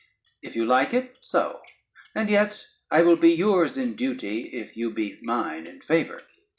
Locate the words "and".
2.15-2.27